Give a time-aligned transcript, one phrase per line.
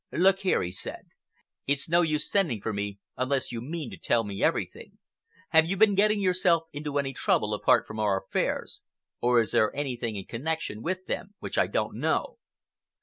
[0.11, 1.09] "Look here," he said,
[1.67, 4.97] "it's no use sending for me unless you mean to tell me everything.
[5.49, 8.81] Have you been getting yourself into any trouble apart from our affairs,
[9.21, 12.39] or is there anything in connection with them which I don't know?"